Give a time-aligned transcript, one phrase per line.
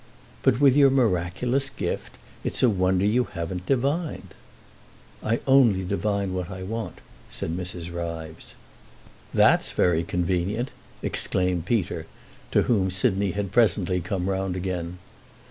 [0.41, 4.33] "But with your miraculous gift it's a wonder you haven't divined."
[5.21, 6.97] "I only divine what I want,"
[7.29, 7.93] said Mrs.
[7.93, 8.55] Ryves.
[9.31, 10.71] "That's very convenient!"
[11.03, 12.07] exclaimed Peter,
[12.49, 14.97] to whom Sidney had presently come round again.